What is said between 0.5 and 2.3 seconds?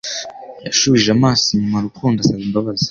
Yashubije amaso inyuma Rukundo